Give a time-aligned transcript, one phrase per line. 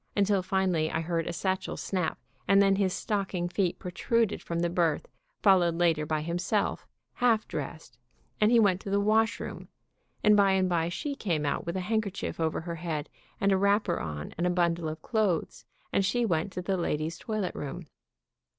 [0.17, 2.17] until finally I heard a satchel snap,
[2.47, 5.07] and then his stocking feet protruded from the berth,
[5.43, 7.99] fol lowed later by himself, half dressed,
[8.39, 9.67] and he went to the wash room,
[10.23, 13.09] and by and by she came out with a handkerchief over her head
[13.39, 17.19] and a wrapper on, and a bundle of clothes, and she went to the ladies'
[17.19, 17.85] toilet 196 TERRIBLE ENCOUNTER AGAINST A BISCUIT room.